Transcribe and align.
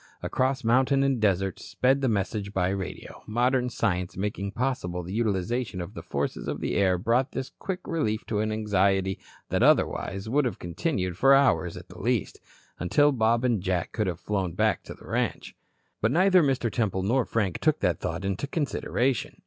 Across 0.23 0.63
mountain 0.63 1.03
and 1.03 1.19
desert 1.21 1.59
sped 1.59 2.01
the 2.01 2.07
message 2.09 2.53
by 2.53 2.69
radio. 2.69 3.21
Modern 3.27 3.69
science 3.69 4.17
making 4.17 4.49
possible 4.53 5.03
the 5.03 5.13
utilization 5.13 5.79
of 5.79 5.93
the 5.93 6.01
forces 6.01 6.47
of 6.47 6.59
the 6.59 6.73
air 6.75 6.97
brought 6.97 7.33
this 7.33 7.51
quick 7.59 7.81
relief 7.85 8.25
to 8.25 8.39
an 8.39 8.51
anxiety 8.51 9.19
that 9.49 9.61
otherwise 9.61 10.27
would 10.27 10.45
have 10.45 10.57
continued 10.57 11.19
for 11.19 11.35
hours 11.35 11.77
at 11.77 11.87
the 11.87 11.99
least, 12.01 12.39
until 12.79 13.11
Bob 13.11 13.43
and 13.43 13.61
Jack 13.61 13.91
could 13.91 14.07
have 14.07 14.19
flown 14.19 14.53
back 14.53 14.81
to 14.85 14.95
the 14.95 15.05
ranch. 15.05 15.55
But 16.01 16.09
neither 16.09 16.41
Mr. 16.41 16.71
Temple 16.71 17.03
nor 17.03 17.23
Frank 17.23 17.59
took 17.59 17.79
that 17.81 17.99
thought 17.99 18.25
into 18.25 18.47
consideration. 18.47 19.37